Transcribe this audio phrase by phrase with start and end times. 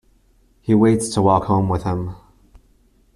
[0.61, 2.15] He waits to walk home with him.